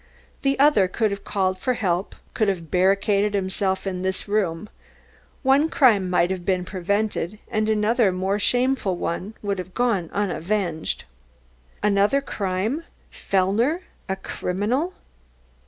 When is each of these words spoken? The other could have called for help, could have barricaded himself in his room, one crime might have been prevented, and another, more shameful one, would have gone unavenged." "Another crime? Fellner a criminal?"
The 0.41 0.57
other 0.57 0.87
could 0.87 1.11
have 1.11 1.23
called 1.23 1.59
for 1.59 1.75
help, 1.75 2.15
could 2.33 2.47
have 2.47 2.71
barricaded 2.71 3.35
himself 3.35 3.85
in 3.85 4.03
his 4.03 4.27
room, 4.27 4.67
one 5.43 5.69
crime 5.69 6.09
might 6.09 6.31
have 6.31 6.43
been 6.43 6.65
prevented, 6.65 7.37
and 7.49 7.69
another, 7.69 8.11
more 8.11 8.39
shameful 8.39 8.95
one, 8.97 9.35
would 9.43 9.59
have 9.59 9.75
gone 9.75 10.09
unavenged." 10.11 11.03
"Another 11.83 12.19
crime? 12.19 12.83
Fellner 13.11 13.83
a 14.09 14.15
criminal?" 14.15 14.95